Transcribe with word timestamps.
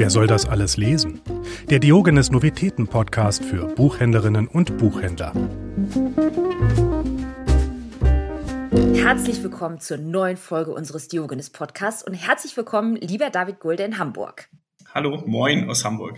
Wer 0.00 0.08
soll 0.08 0.26
das 0.26 0.48
alles 0.48 0.78
lesen? 0.78 1.20
Der 1.68 1.78
Diogenes 1.78 2.30
Novitäten 2.30 2.86
Podcast 2.88 3.44
für 3.44 3.66
Buchhändlerinnen 3.66 4.48
und 4.48 4.78
Buchhändler. 4.78 5.34
Herzlich 8.94 9.42
willkommen 9.42 9.78
zur 9.78 9.98
neuen 9.98 10.38
Folge 10.38 10.72
unseres 10.72 11.08
Diogenes 11.08 11.50
Podcasts 11.50 12.02
und 12.02 12.14
herzlich 12.14 12.56
willkommen, 12.56 12.96
lieber 12.96 13.28
David 13.28 13.60
Gulde 13.60 13.82
in 13.82 13.98
Hamburg. 13.98 14.48
Hallo, 14.94 15.22
moin 15.26 15.68
aus 15.68 15.84
Hamburg. 15.84 16.16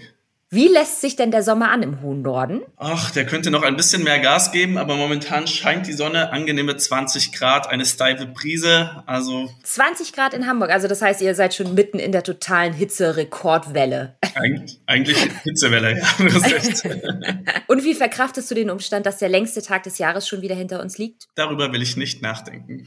Wie 0.54 0.68
lässt 0.68 1.00
sich 1.00 1.16
denn 1.16 1.30
der 1.30 1.42
Sommer 1.42 1.70
an 1.70 1.82
im 1.82 2.02
hohen 2.02 2.20
Norden? 2.20 2.60
Ach, 2.76 3.10
der 3.10 3.24
könnte 3.24 3.50
noch 3.50 3.62
ein 3.62 3.74
bisschen 3.74 4.04
mehr 4.04 4.18
Gas 4.18 4.52
geben, 4.52 4.76
aber 4.76 4.96
momentan 4.96 5.46
scheint 5.46 5.86
die 5.86 5.94
Sonne, 5.94 6.30
angenehme 6.30 6.76
20 6.76 7.32
Grad, 7.32 7.70
eine 7.70 7.86
steife 7.86 8.26
Brise, 8.26 9.02
also 9.06 9.48
20 9.62 10.12
Grad 10.12 10.34
in 10.34 10.46
Hamburg, 10.46 10.68
also 10.68 10.88
das 10.88 11.00
heißt, 11.00 11.22
ihr 11.22 11.34
seid 11.34 11.54
schon 11.54 11.72
mitten 11.72 11.98
in 11.98 12.12
der 12.12 12.22
totalen 12.22 12.74
Hitze-Rekordwelle. 12.74 14.18
Eigentlich, 14.34 14.78
eigentlich 14.84 15.16
Hitzewelle, 15.42 15.98
ja. 15.98 16.06
Und 17.66 17.84
wie 17.84 17.94
verkraftest 17.94 18.50
du 18.50 18.54
den 18.54 18.68
Umstand, 18.68 19.06
dass 19.06 19.16
der 19.16 19.30
längste 19.30 19.62
Tag 19.62 19.84
des 19.84 19.96
Jahres 19.96 20.28
schon 20.28 20.42
wieder 20.42 20.54
hinter 20.54 20.82
uns 20.82 20.98
liegt? 20.98 21.28
Darüber 21.34 21.72
will 21.72 21.80
ich 21.80 21.96
nicht 21.96 22.20
nachdenken. 22.20 22.86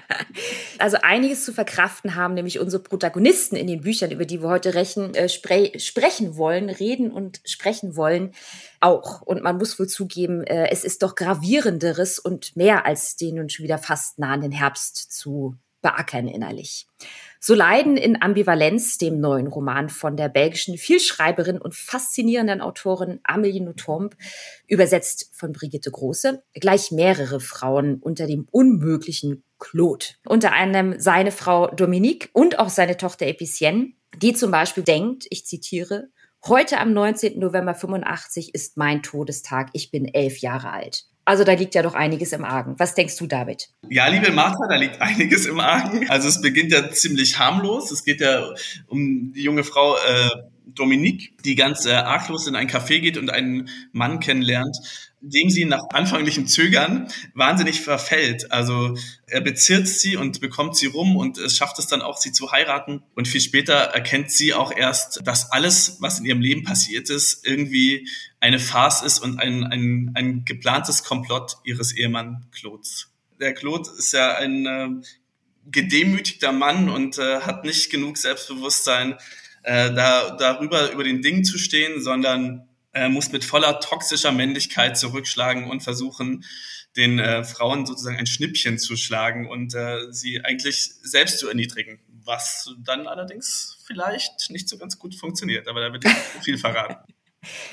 also 0.78 0.98
einiges 1.02 1.46
zu 1.46 1.54
verkraften 1.54 2.14
haben 2.14 2.34
nämlich 2.34 2.58
unsere 2.58 2.82
Protagonisten 2.82 3.56
in 3.56 3.66
den 3.66 3.80
Büchern, 3.80 4.10
über 4.10 4.26
die 4.26 4.42
wir 4.42 4.50
heute 4.50 4.74
rechen, 4.74 5.14
äh, 5.14 5.30
spre 5.30 5.72
sprechen 5.78 6.36
wollen, 6.36 6.68
reden 6.82 7.10
und 7.12 7.40
sprechen 7.44 7.96
wollen, 7.96 8.32
auch. 8.80 9.22
Und 9.22 9.42
man 9.42 9.56
muss 9.58 9.78
wohl 9.78 9.88
zugeben, 9.88 10.42
äh, 10.44 10.68
es 10.70 10.84
ist 10.84 11.02
doch 11.02 11.14
gravierenderes 11.14 12.18
und 12.18 12.56
mehr 12.56 12.86
als 12.86 13.16
den 13.16 13.36
nun 13.36 13.48
schon 13.48 13.64
wieder 13.64 13.78
fast 13.78 14.18
nahenden 14.18 14.52
Herbst 14.52 15.12
zu 15.12 15.56
beackern 15.82 16.28
innerlich. 16.28 16.86
So 17.40 17.54
leiden 17.54 17.96
in 17.96 18.22
Ambivalenz, 18.22 18.98
dem 18.98 19.18
neuen 19.18 19.48
Roman 19.48 19.88
von 19.88 20.16
der 20.16 20.28
belgischen 20.28 20.78
Vielschreiberin 20.78 21.58
und 21.58 21.74
faszinierenden 21.74 22.60
Autorin 22.60 23.18
Amelie 23.24 23.60
Nothomb, 23.60 24.16
übersetzt 24.68 25.30
von 25.32 25.52
Brigitte 25.52 25.90
Große, 25.90 26.42
gleich 26.54 26.92
mehrere 26.92 27.40
Frauen 27.40 27.96
unter 27.96 28.28
dem 28.28 28.46
unmöglichen 28.52 29.42
Claude. 29.58 30.06
Unter 30.24 30.52
anderem 30.52 31.00
seine 31.00 31.32
Frau 31.32 31.66
Dominique 31.66 32.30
und 32.32 32.60
auch 32.60 32.68
seine 32.68 32.96
Tochter 32.96 33.26
Epicienne, 33.26 33.92
die 34.16 34.34
zum 34.34 34.52
Beispiel 34.52 34.84
denkt, 34.84 35.26
ich 35.30 35.44
zitiere, 35.44 36.10
Heute 36.48 36.80
am 36.80 36.92
19. 36.92 37.38
November 37.38 37.72
85 37.72 38.52
ist 38.52 38.76
mein 38.76 39.00
Todestag. 39.04 39.70
Ich 39.74 39.92
bin 39.92 40.12
elf 40.12 40.38
Jahre 40.38 40.72
alt. 40.72 41.04
Also 41.24 41.44
da 41.44 41.52
liegt 41.52 41.76
ja 41.76 41.82
doch 41.82 41.94
einiges 41.94 42.32
im 42.32 42.44
Argen. 42.44 42.74
Was 42.78 42.96
denkst 42.96 43.16
du, 43.16 43.28
David? 43.28 43.68
Ja, 43.88 44.08
liebe 44.08 44.32
Martha, 44.32 44.66
da 44.68 44.74
liegt 44.74 45.00
einiges 45.00 45.46
im 45.46 45.60
Argen. 45.60 46.10
Also 46.10 46.26
es 46.26 46.40
beginnt 46.40 46.72
ja 46.72 46.90
ziemlich 46.90 47.38
harmlos. 47.38 47.92
Es 47.92 48.02
geht 48.02 48.20
ja 48.20 48.52
um 48.88 49.32
die 49.32 49.44
junge 49.44 49.62
Frau 49.62 49.94
äh, 49.94 50.30
Dominique, 50.66 51.36
die 51.44 51.54
ganz 51.54 51.86
äh, 51.86 51.92
arglos 51.92 52.46
in 52.46 52.56
ein 52.56 52.68
Café 52.68 53.00
geht 53.00 53.16
und 53.16 53.30
einen 53.30 53.68
Mann 53.92 54.20
kennenlernt, 54.20 54.76
dem 55.20 55.50
sie 55.50 55.64
nach 55.64 55.84
anfänglichem 55.90 56.46
Zögern 56.46 57.08
wahnsinnig 57.34 57.80
verfällt. 57.80 58.50
Also 58.50 58.96
er 59.26 59.40
bezirzt 59.40 60.00
sie 60.00 60.16
und 60.16 60.40
bekommt 60.40 60.76
sie 60.76 60.86
rum 60.86 61.16
und 61.16 61.38
es 61.38 61.56
schafft 61.56 61.78
es 61.78 61.86
dann 61.86 62.02
auch, 62.02 62.16
sie 62.16 62.32
zu 62.32 62.50
heiraten. 62.50 63.02
Und 63.14 63.28
viel 63.28 63.40
später 63.40 63.74
erkennt 63.74 64.30
sie 64.30 64.52
auch 64.52 64.76
erst, 64.76 65.20
dass 65.24 65.52
alles, 65.52 65.98
was 66.00 66.18
in 66.18 66.26
ihrem 66.26 66.40
Leben 66.40 66.64
passiert 66.64 67.08
ist, 67.08 67.46
irgendwie 67.46 68.08
eine 68.40 68.58
Farce 68.58 69.02
ist 69.02 69.20
und 69.20 69.38
ein, 69.38 69.64
ein, 69.64 70.12
ein 70.14 70.44
geplantes 70.44 71.04
Komplott 71.04 71.56
ihres 71.64 71.92
Ehemann 71.92 72.46
Claudes. 72.50 73.08
Der 73.40 73.54
Claude 73.54 73.88
ist 73.96 74.12
ja 74.12 74.34
ein 74.36 74.66
äh, 74.66 74.88
gedemütigter 75.70 76.52
Mann 76.52 76.88
und 76.88 77.18
äh, 77.18 77.40
hat 77.40 77.64
nicht 77.64 77.90
genug 77.90 78.18
Selbstbewusstsein, 78.18 79.16
äh, 79.62 79.92
da, 79.92 80.36
darüber 80.36 80.90
über 80.92 81.04
den 81.04 81.22
Dingen 81.22 81.44
zu 81.44 81.58
stehen, 81.58 82.02
sondern 82.02 82.68
äh, 82.92 83.08
muss 83.08 83.32
mit 83.32 83.44
voller 83.44 83.80
toxischer 83.80 84.32
Männlichkeit 84.32 84.98
zurückschlagen 84.98 85.70
und 85.70 85.82
versuchen, 85.82 86.44
den 86.96 87.18
äh, 87.18 87.42
Frauen 87.44 87.86
sozusagen 87.86 88.18
ein 88.18 88.26
Schnippchen 88.26 88.78
zu 88.78 88.96
schlagen 88.96 89.48
und 89.48 89.74
äh, 89.74 90.12
sie 90.12 90.44
eigentlich 90.44 90.94
selbst 91.02 91.38
zu 91.38 91.48
erniedrigen, 91.48 92.00
was 92.24 92.70
dann 92.84 93.06
allerdings 93.06 93.78
vielleicht 93.86 94.50
nicht 94.50 94.68
so 94.68 94.76
ganz 94.76 94.98
gut 94.98 95.14
funktioniert, 95.14 95.68
aber 95.68 95.80
da 95.80 95.92
wird 95.92 96.04
viel 96.42 96.58
verraten. 96.58 96.96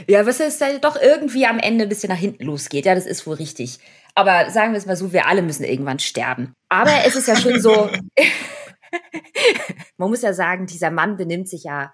Ja, 0.08 0.26
was 0.26 0.40
es 0.40 0.60
halt 0.62 0.84
doch 0.84 0.96
irgendwie 0.96 1.46
am 1.46 1.60
Ende 1.60 1.84
ein 1.84 1.90
bisschen 1.90 2.10
nach 2.10 2.18
hinten 2.18 2.46
losgeht. 2.46 2.86
Ja, 2.86 2.96
das 2.96 3.06
ist 3.06 3.28
wohl 3.28 3.36
richtig. 3.36 3.78
Aber 4.16 4.50
sagen 4.50 4.74
wir 4.74 4.80
es 4.80 4.88
mal 4.88 4.96
so, 4.96 5.14
wir 5.14 5.28
alle 5.28 5.44
müssen 5.44 5.64
irgendwann 5.64 6.00
sterben. 6.00 6.54
Aber 6.70 7.06
es 7.06 7.16
ist 7.16 7.28
ja 7.28 7.36
schon 7.36 7.62
so, 7.62 7.90
man 9.98 10.10
muss 10.10 10.22
ja 10.22 10.34
sagen, 10.34 10.66
dieser 10.66 10.92
Mann 10.92 11.18
benimmt 11.18 11.50
sich 11.50 11.64
ja 11.64 11.94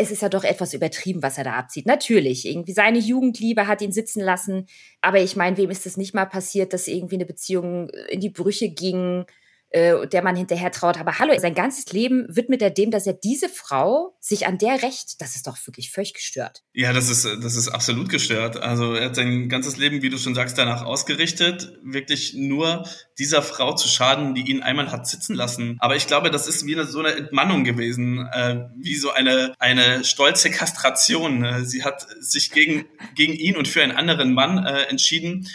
es 0.00 0.12
ist 0.12 0.22
ja 0.22 0.28
doch 0.28 0.44
etwas 0.44 0.74
übertrieben, 0.74 1.24
was 1.24 1.38
er 1.38 1.44
da 1.44 1.54
abzieht. 1.54 1.84
Natürlich, 1.84 2.46
irgendwie 2.46 2.72
seine 2.72 2.98
Jugendliebe 2.98 3.66
hat 3.66 3.82
ihn 3.82 3.90
sitzen 3.90 4.20
lassen. 4.20 4.66
Aber 5.00 5.20
ich 5.20 5.34
meine, 5.34 5.56
wem 5.56 5.70
ist 5.70 5.86
das 5.86 5.96
nicht 5.96 6.14
mal 6.14 6.26
passiert, 6.26 6.72
dass 6.72 6.86
irgendwie 6.86 7.16
eine 7.16 7.26
Beziehung 7.26 7.90
in 8.08 8.20
die 8.20 8.30
Brüche 8.30 8.68
ging? 8.68 9.24
Äh, 9.70 10.06
der 10.06 10.22
man 10.22 10.36
hinterher 10.36 10.70
traut. 10.70 10.98
Aber 10.98 11.18
hallo, 11.18 11.38
sein 11.38 11.54
ganzes 11.54 11.92
Leben 11.92 12.26
widmet 12.28 12.62
er 12.62 12.70
dem, 12.70 12.90
dass 12.90 13.06
er 13.06 13.12
diese 13.12 13.48
Frau 13.48 14.16
sich 14.20 14.46
an 14.46 14.58
der 14.58 14.82
rächt. 14.82 15.20
Das 15.20 15.36
ist 15.36 15.46
doch 15.46 15.56
wirklich 15.66 15.90
völlig 15.90 16.14
gestört. 16.14 16.62
Ja, 16.72 16.92
das 16.92 17.08
ist, 17.08 17.24
das 17.24 17.56
ist 17.56 17.68
absolut 17.68 18.08
gestört. 18.08 18.56
Also 18.56 18.94
er 18.94 19.06
hat 19.06 19.16
sein 19.16 19.48
ganzes 19.48 19.76
Leben, 19.76 20.02
wie 20.02 20.10
du 20.10 20.18
schon 20.18 20.34
sagst, 20.34 20.56
danach 20.58 20.84
ausgerichtet, 20.84 21.72
wirklich 21.82 22.34
nur 22.34 22.84
dieser 23.18 23.42
Frau 23.42 23.74
zu 23.74 23.88
schaden, 23.88 24.34
die 24.34 24.50
ihn 24.50 24.62
einmal 24.62 24.90
hat 24.90 25.06
sitzen 25.06 25.34
lassen. 25.34 25.76
Aber 25.80 25.96
ich 25.96 26.06
glaube, 26.06 26.30
das 26.30 26.48
ist 26.48 26.66
wie 26.66 26.78
so 26.84 27.00
eine 27.00 27.12
Entmannung 27.12 27.64
gewesen, 27.64 28.26
äh, 28.32 28.68
wie 28.76 28.94
so 28.94 29.10
eine, 29.10 29.54
eine 29.58 30.04
stolze 30.04 30.50
Kastration. 30.50 31.44
Äh, 31.44 31.64
sie 31.64 31.84
hat 31.84 32.06
sich 32.20 32.52
gegen, 32.52 32.86
gegen 33.14 33.34
ihn 33.34 33.56
und 33.56 33.68
für 33.68 33.82
einen 33.82 33.96
anderen 33.96 34.32
Mann 34.32 34.64
äh, 34.64 34.84
entschieden 34.84 35.48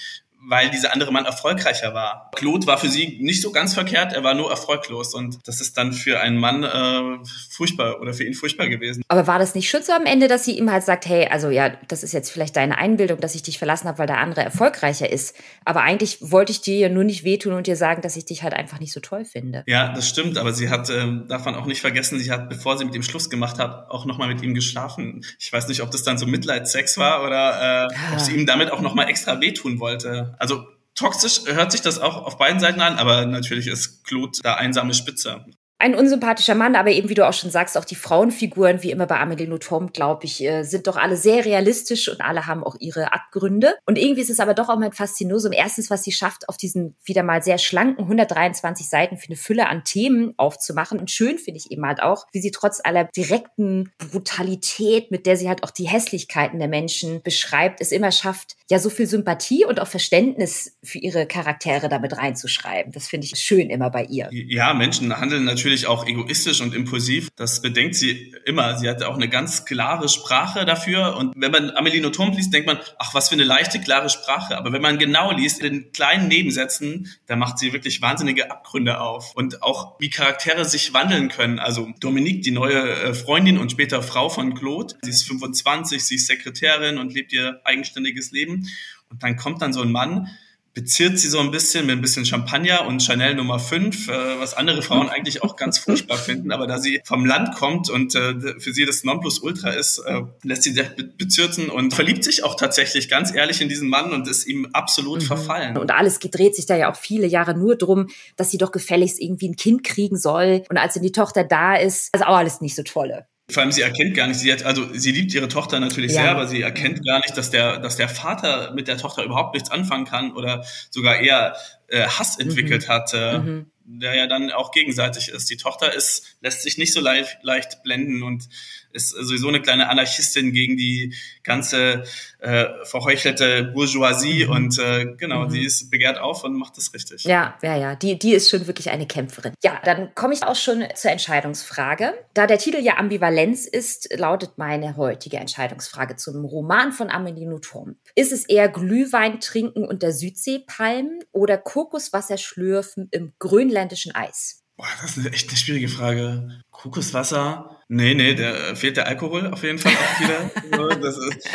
weil 0.48 0.70
dieser 0.70 0.94
andere 0.94 1.12
Mann 1.12 1.26
erfolgreicher 1.26 1.94
war. 1.94 2.32
Claude 2.36 2.68
war 2.68 2.78
für 2.78 2.90
sie 2.90 3.18
nicht 3.22 3.42
so 3.42 3.52
ganz 3.52 3.74
verkehrt, 3.74 4.14
er 4.14 4.24
war 4.24 4.34
nur 4.34 4.50
erfolglos 4.50 5.14
und 5.14 5.40
das 5.46 5.62
ist 5.62 5.78
dann 5.78 5.94
für 5.94 6.20
einen 6.20 6.38
Mann 6.38 6.64
äh, 6.64 7.26
furchtbar 7.50 8.02
oder 8.02 8.14
für 8.14 8.24
ihn 8.24 8.34
furchtbar 8.34 8.68
gewesen. 8.68 9.04
Aber 9.08 9.28
war 9.28 9.40
das 9.40 9.56
nicht 9.56 9.70
schon 9.70 9.84
so 9.84 9.94
am 9.94 10.06
Ende, 10.06 10.28
dass 10.28 10.46
sie 10.46 10.58
ihm 10.58 10.72
halt 10.72 10.84
sagt, 10.84 11.06
hey, 11.06 11.28
also 11.28 11.50
ja, 11.50 11.70
das 11.88 12.04
ist 12.04 12.14
jetzt 12.14 12.32
vielleicht 12.32 12.56
deine 12.56 12.78
Einbildung, 12.78 13.20
dass 13.20 13.36
ich 13.36 13.44
dich 13.44 13.58
verlassen 13.58 13.88
habe, 13.88 14.00
weil 14.00 14.08
der 14.08 14.20
andere 14.20 14.42
erfolgreicher 14.42 15.10
ist, 15.10 15.36
aber 15.66 15.82
eigentlich 15.82 16.18
wollte 16.20 16.52
ich 16.52 16.62
dir 16.62 16.78
ja 16.78 16.90
nur 16.90 17.04
nicht 17.04 17.24
wehtun 17.24 17.54
und 17.54 17.68
dir 17.68 17.76
sagen, 17.76 18.02
dass 18.02 18.16
ich 18.16 18.26
dich 18.26 18.44
halt 18.44 18.54
einfach 18.54 18.80
nicht 18.80 18.94
so 18.94 19.00
toll 19.00 19.26
finde. 19.26 19.64
Ja, 19.68 19.94
das 19.94 20.10
stimmt, 20.10 20.38
aber 20.38 20.54
sie 20.54 20.70
hat, 20.70 20.90
äh, 20.90 21.08
darf 21.28 21.46
man 21.46 21.56
auch 21.56 21.66
nicht 21.66 21.82
vergessen, 21.82 22.20
sie 22.20 22.32
hat, 22.32 22.50
bevor 22.50 22.78
sie 22.78 22.86
mit 22.86 22.96
ihm 22.96 23.04
Schluss 23.04 23.30
gemacht 23.30 23.60
hat, 23.60 23.90
auch 23.90 24.06
nochmal 24.06 24.28
mit 24.28 24.42
ihm 24.42 24.54
geschlafen. 24.54 25.24
Ich 25.40 25.52
weiß 25.52 25.68
nicht, 25.68 25.82
ob 25.82 25.92
das 25.92 26.04
dann 26.04 26.18
so 26.18 26.26
Mitleidssex 26.26 26.98
war 26.98 27.24
oder 27.24 27.88
äh, 27.90 28.14
ob 28.14 28.20
sie 28.20 28.34
ihm 28.34 28.46
damit 28.46 28.72
auch 28.72 28.82
nochmal 28.82 29.10
extra 29.10 29.40
wehtun 29.40 29.80
wollte 29.80 30.33
also 30.40 30.66
toxisch 30.96 31.42
hört 31.46 31.72
sich 31.72 31.82
das 31.82 32.00
auch 32.00 32.18
auf 32.26 32.38
beiden 32.38 32.60
Seiten 32.60 32.82
an, 32.82 32.98
aber 32.98 33.26
natürlich 33.26 33.68
ist 33.68 34.04
Claude 34.04 34.40
da 34.42 34.56
einsame 34.56 34.94
Spitze 34.94 35.46
ein 35.84 35.96
unsympathischer 35.96 36.56
Mann, 36.56 36.76
aber 36.76 36.92
eben, 36.92 37.10
wie 37.10 37.14
du 37.14 37.28
auch 37.28 37.34
schon 37.34 37.52
sagst, 37.52 37.78
auch 37.78 37.84
die 37.84 37.96
Frauenfiguren, 37.96 38.84
wie 38.84 38.92
immer 38.92 39.06
bei 39.06 39.20
Amelie 39.20 39.48
Nothomb, 39.48 39.92
glaube 39.92 40.24
ich, 40.24 40.42
äh, 40.42 40.64
sind 40.64 40.88
doch 40.88 40.96
alle 40.96 41.18
sehr 41.18 41.44
realistisch 41.44 42.08
und 42.08 42.22
alle 42.22 42.48
haben 42.48 42.64
auch 42.64 42.78
ihre 42.80 43.12
Abgründe. 43.12 43.76
Und 43.86 43.98
irgendwie 43.98 44.22
ist 44.22 44.30
es 44.30 44.40
aber 44.40 44.54
doch 44.54 44.70
auch 44.70 44.80
mal 44.80 44.94
faszinosum. 44.94 45.52
Erstens, 45.52 45.90
was 45.90 46.04
sie 46.04 46.14
schafft, 46.14 46.48
auf 46.48 46.56
diesen 46.56 46.96
wieder 47.04 47.22
mal 47.22 47.44
sehr 47.44 47.58
schlanken 47.58 48.06
123 48.06 48.88
Seiten 48.88 49.18
für 49.18 49.28
eine 49.28 49.36
Fülle 49.36 49.68
an 49.68 49.84
Themen 49.84 50.34
aufzumachen. 50.38 51.00
Und 51.00 51.12
schön 51.12 51.38
finde 51.38 51.60
ich 51.60 51.70
eben 51.70 51.86
halt 51.86 52.02
auch, 52.02 52.28
wie 52.32 52.40
sie 52.40 52.52
trotz 52.52 52.80
aller 52.82 53.10
direkten 53.16 53.92
Brutalität, 53.98 55.12
mit 55.12 55.26
der 55.26 55.36
sie 55.36 55.50
halt 55.50 55.64
auch 55.64 55.72
die 55.72 55.90
Hässlichkeiten 55.90 56.60
der 56.60 56.70
Menschen 56.70 57.22
beschreibt, 57.24 57.82
es 57.82 57.92
immer 57.92 58.14
schafft, 58.14 58.56
ja 58.70 58.80
so 58.80 58.90
viel 58.90 59.06
Sympathie 59.06 59.66
und 59.66 59.82
auch 59.82 59.88
Verständnis 59.88 60.78
für 60.82 61.00
ihre 61.00 61.26
Charaktere 61.26 61.90
damit 61.90 62.16
reinzuschreiben. 62.18 62.94
Das 62.94 63.10
finde 63.10 63.28
ich 63.28 63.38
schön 63.38 63.70
immer 63.70 63.90
bei 63.90 64.06
ihr. 64.06 64.30
Ja, 64.32 64.74
Menschen 64.74 65.20
handeln 65.20 65.44
natürlich 65.44 65.73
natürlich 65.74 65.88
auch 65.88 66.06
egoistisch 66.06 66.62
und 66.62 66.76
impulsiv. 66.76 67.30
Das 67.36 67.62
bedenkt 67.62 67.96
sie 67.96 68.34
immer. 68.46 68.78
Sie 68.78 68.88
hatte 68.88 69.08
auch 69.08 69.16
eine 69.16 69.28
ganz 69.28 69.66
klare 69.66 70.08
Sprache 70.08 70.66
dafür. 70.66 71.18
Und 71.18 71.34
wenn 71.36 71.52
man 71.52 71.72
Amelie 71.72 72.00
Nothomb 72.00 72.36
liest, 72.36 72.54
denkt 72.54 72.68
man, 72.68 72.78
ach, 73.00 73.14
was 73.16 73.30
für 73.30 73.36
eine 73.36 73.44
leichte, 73.44 73.80
klare 73.80 74.10
Sprache. 74.10 74.56
Aber 74.56 74.72
wenn 74.72 74.82
man 74.84 75.00
genau 75.00 75.32
liest, 75.32 75.62
in 75.62 75.74
den 75.74 75.92
kleinen 75.92 76.28
Nebensätzen, 76.28 77.12
da 77.26 77.36
macht 77.36 77.58
sie 77.58 77.74
wirklich 77.74 78.02
wahnsinnige 78.04 78.52
Abgründe 78.52 79.02
auf. 79.02 79.36
Und 79.36 79.64
auch, 79.64 80.00
wie 80.00 80.12
Charaktere 80.12 80.66
sich 80.66 80.94
wandeln 80.94 81.30
können. 81.30 81.58
Also 81.58 81.92
Dominique, 82.00 82.44
die 82.44 82.52
neue 82.52 82.78
äh, 82.78 83.14
Freundin 83.16 83.58
und 83.58 83.72
später 83.72 84.04
Frau 84.04 84.30
von 84.30 84.54
Claude. 84.54 84.94
Sie 85.02 85.10
ist 85.10 85.24
25, 85.24 86.06
sie 86.06 86.16
ist 86.16 86.28
Sekretärin 86.28 87.00
und 87.00 87.14
lebt 87.14 87.34
ihr 87.34 87.62
eigenständiges 87.64 88.32
Leben. 88.32 88.68
Und 89.10 89.24
dann 89.24 89.38
kommt 89.38 89.62
dann 89.64 89.74
so 89.74 89.82
ein 89.82 89.92
Mann, 89.92 90.30
beziert 90.74 91.20
sie 91.20 91.30
so 91.30 91.40
ein 91.40 91.52
bisschen 91.52 91.86
mit 91.86 91.96
ein 91.96 92.02
bisschen 92.02 92.26
Champagner 92.26 92.86
und 92.88 93.02
Chanel 93.02 93.36
Nummer 93.36 93.60
5, 93.60 94.08
äh, 94.08 94.40
was 94.40 94.56
andere 94.56 94.82
Frauen 94.82 95.10
eigentlich 95.14 95.44
auch 95.44 95.56
ganz 95.56 95.78
furchtbar 95.78 96.18
finden. 96.18 96.52
Aber 96.52 96.68
da 96.68 96.80
sie 96.80 97.02
vom 97.06 97.26
Land 97.26 97.56
kommt 97.56 97.90
und 97.90 98.16
äh, 98.16 98.60
für 98.60 98.74
sie 98.74 98.86
das 98.86 99.04
Nonplusultra 99.04 99.70
ist, 99.70 100.00
äh, 100.00 100.22
lässt 100.44 100.64
sie 100.64 100.72
sich 100.72 100.88
bezirzen 101.18 101.70
und 101.70 101.94
verliebt 101.94 102.24
sich 102.24 102.44
auch 102.44 102.56
tatsächlich 102.56 103.10
ganz 103.10 103.34
ehrlich 103.34 103.62
in 103.62 103.70
diesen 103.70 103.90
Mann 103.90 104.14
und 104.14 104.28
ist 104.28 104.46
ihm 104.46 104.68
absolut 104.74 105.22
mhm. 105.22 105.28
verfallen. 105.28 105.78
Und 105.78 105.92
alles 105.92 106.20
dreht 106.20 106.56
sich 106.56 106.66
da 106.66 106.76
ja 106.76 106.92
auch 106.92 106.96
viele 106.96 107.28
Jahre 107.28 107.58
nur 107.58 107.76
drum, 107.76 108.08
dass 108.36 108.50
sie 108.50 108.58
doch 108.58 108.72
gefälligst 108.72 109.20
irgendwie 109.20 109.50
ein 109.50 109.56
Kind 109.56 109.84
kriegen 109.84 110.18
soll. 110.18 110.64
Und 110.70 110.78
als 110.78 110.96
dann 110.96 111.04
die 111.04 111.12
Tochter 111.12 111.44
da 111.44 111.76
ist, 111.76 112.10
also 112.14 112.26
auch 112.26 112.38
alles 112.38 112.62
nicht 112.62 112.76
so 112.76 112.84
tolle 112.84 113.28
Vor 113.54 113.62
allem, 113.62 113.72
sie 113.72 113.82
erkennt 113.82 114.16
gar 114.16 114.28
nicht, 114.28 114.40
sie 114.40 114.52
hat, 114.52 114.64
also 114.64 114.94
sie 114.94 115.12
liebt 115.12 115.34
ihre 115.34 115.48
Tochter 115.48 115.80
natürlich 115.80 116.12
ja. 116.12 116.24
sehr, 116.24 116.32
aber 116.32 116.48
sie 116.48 116.62
erkennt 116.62 117.06
gar 117.06 117.18
nicht, 117.20 117.38
dass 117.38 117.52
der, 117.52 117.80
dass 117.80 117.96
der 117.96 118.10
Vater 118.10 118.74
mit 118.74 118.88
der 118.88 118.98
Tochter 118.98 119.24
überhaupt 119.24 119.54
nichts 119.54 119.72
anfangen 119.72 120.06
kann 120.06 120.34
oder 120.34 120.66
sogar 120.90 121.20
eher 121.20 121.56
äh, 121.88 122.04
Hass 122.08 122.40
entwickelt 122.40 122.88
mhm. 122.88 122.92
hat. 122.92 123.14
Äh, 123.14 123.38
mhm 123.40 123.66
der 123.86 124.16
ja 124.16 124.28
dann 124.28 124.52
auch 124.52 124.72
gegenseitig 124.72 125.30
ist. 125.30 125.50
Die 125.50 125.58
Tochter 125.58 125.94
ist, 125.94 126.38
lässt 126.42 126.62
sich 126.62 126.78
nicht 126.78 126.94
so 126.94 127.02
leicht, 127.02 127.38
leicht 127.42 127.84
blenden 127.84 128.24
und 128.24 128.48
ist 128.94 129.10
sowieso 129.10 129.48
eine 129.48 129.62
kleine 129.62 129.90
Anarchistin 129.90 130.54
gegen 130.54 130.78
die 130.78 131.14
ganze 131.44 132.04
äh, 132.40 132.66
verheuchelte 132.86 133.64
Bourgeoisie 133.74 134.46
mhm. 134.46 134.52
und 134.52 134.80
äh, 134.80 135.06
genau, 135.18 135.46
mhm. 135.46 135.50
die 135.50 135.66
ist 135.66 135.90
begehrt 135.90 136.18
auf 136.18 136.44
und 136.44 136.54
macht 136.58 136.78
das 136.78 136.94
richtig. 136.94 137.24
Ja, 137.24 137.58
ja, 137.62 137.76
ja, 137.76 137.96
die, 137.96 138.18
die 138.18 138.34
ist 138.34 138.50
schon 138.50 138.68
wirklich 138.68 138.90
eine 138.90 139.08
Kämpferin. 139.08 139.54
Ja, 139.64 139.82
dann 139.84 140.14
komme 140.16 140.34
ich 140.34 140.44
auch 140.44 140.56
schon 140.56 140.84
zur 140.96 141.12
Entscheidungsfrage. 141.12 142.14
Da 142.34 142.48
der 142.48 142.58
Titel 142.58 142.80
ja 142.80 142.98
Ambivalenz 142.98 143.66
ist, 143.66 144.18
lautet 144.18 144.58
meine 144.58 144.96
heutige 144.98 145.38
Entscheidungsfrage 145.38 146.16
zum 146.16 146.46
Roman 146.46 146.92
von 146.92 147.10
Amelie 147.10 147.48
Nothomb. 147.48 147.98
Ist 148.16 148.32
es 148.32 148.46
eher 148.46 148.70
Glühwein 148.70 149.40
trinken 149.40 149.86
unter 149.86 150.12
Südseepalmen 150.12 151.20
oder 151.32 151.58
Kokoswasser 151.58 152.38
schlürfen 152.38 153.08
im 153.12 153.34
grönländischen 153.40 154.14
Eis? 154.14 154.63
Boah, 154.76 154.88
das 155.02 155.18
ist 155.18 155.26
echt 155.28 155.50
eine 155.50 155.58
schwierige 155.58 155.88
Frage. 155.88 156.62
Kokoswasser? 156.72 157.80
Nee, 157.88 158.16
nee, 158.16 158.34
da 158.34 158.76
fehlt 158.76 158.98
der 158.98 159.08
Alkohol 159.08 159.48
auf 159.48 159.64
jeden 159.64 159.78
Fall 159.78 159.94
auch 159.94 160.20
wieder. 160.20 160.96
das 161.02 161.18
ist, 161.18 161.50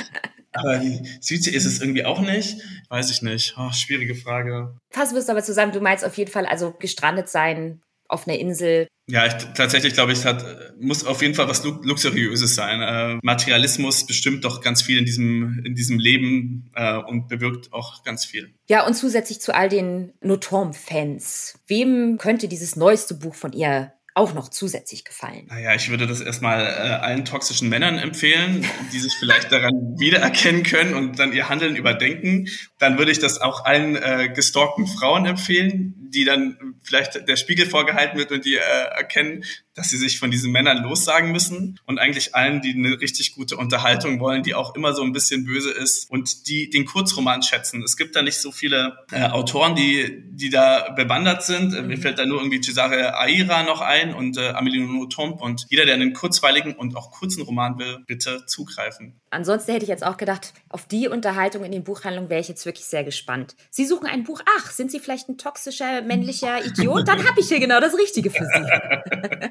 aber 0.53 0.79
die 0.79 1.01
Südsee 1.21 1.51
ist 1.51 1.65
es 1.65 1.81
irgendwie 1.81 2.05
auch 2.05 2.21
nicht. 2.21 2.61
Weiß 2.89 3.11
ich 3.11 3.23
nicht. 3.23 3.55
Oh, 3.59 3.73
schwierige 3.73 4.15
Frage. 4.15 4.77
Fassen 4.91 5.15
wir 5.15 5.21
es 5.21 5.29
aber 5.29 5.43
zusammen. 5.43 5.73
Du 5.73 5.81
meinst 5.81 6.05
auf 6.05 6.17
jeden 6.17 6.31
Fall 6.31 6.47
also 6.47 6.73
gestrandet 6.73 7.29
sein 7.29 7.83
auf 8.09 8.27
einer 8.27 8.39
Insel. 8.39 8.89
Ja, 9.07 9.27
ich, 9.27 9.35
tatsächlich 9.55 9.95
glaube 9.95 10.13
ich, 10.13 10.19
es 10.19 10.25
hat, 10.25 10.45
muss 10.79 11.05
auf 11.05 11.23
jeden 11.23 11.35
Fall 11.35 11.49
was 11.49 11.65
Luxuriöses 11.65 12.55
sein. 12.55 12.83
Äh, 12.83 13.19
Materialismus 13.23 14.07
bestimmt 14.07 14.45
doch 14.45 14.61
ganz 14.61 14.83
viel 14.83 14.99
in 14.99 15.05
diesem, 15.05 15.63
in 15.65 15.75
diesem 15.75 15.99
Leben 15.99 16.71
äh, 16.75 16.97
und 16.97 17.29
bewirkt 17.29 17.73
auch 17.73 18.03
ganz 18.05 18.25
viel. 18.25 18.55
Ja, 18.69 18.87
und 18.87 18.95
zusätzlich 18.95 19.41
zu 19.41 19.55
all 19.55 19.69
den 19.69 20.13
Notorm-Fans. 20.21 21.59
Wem 21.67 22.19
könnte 22.19 22.49
dieses 22.49 22.77
neueste 22.77 23.15
Buch 23.15 23.35
von 23.35 23.53
ihr 23.53 23.93
auch 24.19 24.35
noch 24.35 24.49
zusätzlich 24.49 25.05
gefallen? 25.05 25.47
Naja, 25.49 25.75
ich 25.75 25.89
würde 25.91 26.07
das 26.07 26.21
erstmal 26.21 26.61
äh, 26.61 26.67
allen 26.67 27.25
toxischen 27.25 27.69
Männern 27.69 27.99
empfehlen, 27.99 28.67
die 28.93 28.99
sich 28.99 29.15
vielleicht 29.15 29.53
daran 29.53 29.73
wiedererkennen 29.99 30.65
können 30.65 30.95
und 30.95 31.19
dann 31.19 31.33
ihr 31.33 31.49
Handeln 31.49 31.77
überdenken. 31.77 32.49
Dann 32.79 32.99
würde 32.99 33.13
ich 33.13 33.21
das 33.21 33.41
auch 33.41 33.65
allen 33.65 33.97
äh, 33.97 34.29
gestalkten 34.35 34.87
Frauen 34.87 35.25
empfehlen, 35.25 35.95
die 36.11 36.25
dann 36.25 36.77
vielleicht 36.83 37.29
der 37.29 37.37
Spiegel 37.37 37.67
vorgehalten 37.67 38.19
wird 38.19 38.33
und 38.33 38.45
die 38.45 38.57
äh, 38.57 38.61
erkennen, 38.61 39.45
dass 39.79 39.91
sie 39.91 39.97
sich 39.97 40.19
von 40.19 40.31
diesen 40.31 40.51
Männern 40.51 40.83
lossagen 40.83 41.31
müssen 41.31 41.79
und 41.87 41.99
eigentlich 41.99 42.35
allen, 42.35 42.61
die 42.61 42.75
eine 42.75 43.01
richtig 43.01 43.35
gute 43.35 43.57
Unterhaltung 43.57 44.19
wollen, 44.19 44.43
die 44.43 44.55
auch 44.55 44.75
immer 44.75 44.93
so 44.93 45.03
ein 45.03 45.13
bisschen 45.13 45.45
böse 45.45 45.71
ist 45.71 46.11
und 46.11 46.49
die 46.49 46.69
den 46.69 46.85
Kurzroman 46.85 47.43
schätzen. 47.43 47.83
Es 47.85 47.97
gibt 47.97 48.17
da 48.17 48.23
nicht 48.23 48.39
so 48.39 48.51
viele 48.51 48.99
äh, 49.13 49.23
Autoren, 49.29 49.77
die, 49.77 50.25
die 50.31 50.51
da 50.51 50.91
bewandert 50.91 51.45
sind. 51.45 51.73
Mhm. 51.73 51.87
Mir 51.87 51.99
fällt 51.99 52.19
da 52.19 52.27
nur 52.27 52.41
irgendwie 52.41 52.61
Cesare 52.61 53.17
Aira 53.19 53.63
noch 53.63 53.81
ein 53.81 54.15
und 54.15 54.37
äh, 54.37 54.51
Amélie 54.51 54.85
Nothomb 54.85 55.41
und 55.41 55.67
jeder, 55.69 55.85
der 55.87 55.95
einen 55.95 56.13
kurzweiligen 56.13 56.75
und 56.75 56.97
auch 56.97 57.13
kurzen 57.13 57.43
Roman 57.43 57.79
will, 57.79 57.99
bitte 58.07 58.47
zugreifen. 58.47 59.21
Ansonsten 59.31 59.73
hätte 59.73 59.85
ich 59.85 59.91
jetzt 59.91 60.05
auch 60.05 60.17
gedacht, 60.17 60.55
auf 60.71 60.87
die 60.87 61.07
Unterhaltung 61.07 61.65
in 61.65 61.71
den 61.71 61.85
Buchhandlungen 61.85 62.31
wäre 62.31 62.41
ich 62.41 62.49
jetzt 62.49 62.67
wirklich 62.67 62.87
sehr 62.87 63.05
gespannt. 63.05 63.55
Sie 63.71 63.87
suchen 63.87 64.07
ein 64.07 64.25
Buch. 64.25 64.41
Ach, 64.59 64.71
sind 64.71 64.91
Sie 64.91 64.99
vielleicht 64.99 65.29
ein 65.29 65.39
toxischer 65.39 65.98
männlicher 66.03 66.65
Idiot? 66.65 67.07
Dann 67.09 67.27
habe 67.27 67.41
ich 67.41 67.49
hier 67.49 67.61
genau 67.61 67.81
das 67.81 67.97
Richtige 67.97 68.31
für 68.31 68.45
Sie. 68.45 69.51